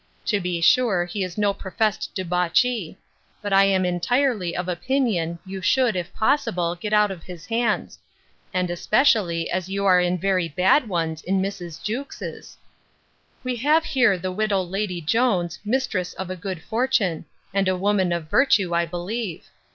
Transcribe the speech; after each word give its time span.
To 0.25 0.39
be 0.39 0.61
sure, 0.61 1.05
he 1.05 1.23
is 1.23 1.37
no 1.37 1.53
professed 1.53 2.15
debauchee. 2.15 2.97
But 3.39 3.53
I 3.53 3.65
am 3.65 3.85
entirely 3.85 4.57
of 4.57 4.67
opinion, 4.67 5.37
you 5.45 5.61
should, 5.61 5.95
if 5.95 6.11
possible, 6.11 6.73
get 6.73 6.91
out 6.91 7.11
of 7.11 7.21
his 7.21 7.45
hands; 7.45 7.99
and 8.51 8.71
especially 8.71 9.47
as 9.51 9.69
you 9.69 9.85
are 9.85 10.01
in 10.01 10.17
very 10.17 10.47
bad 10.49 10.89
ones 10.89 11.21
in 11.21 11.39
Mrs. 11.39 11.83
Jewkes's. 11.83 12.57
'We 13.43 13.57
have 13.57 13.83
here 13.85 14.17
the 14.17 14.31
widow 14.31 14.63
Lady 14.63 15.01
Jones, 15.01 15.59
mistress 15.63 16.13
of 16.15 16.31
a 16.31 16.35
good 16.35 16.63
fortune; 16.63 17.25
and 17.53 17.67
a 17.67 17.77
woman 17.77 18.11
of 18.11 18.27
virtue, 18.27 18.73
I 18.73 18.87
believe. 18.87 19.49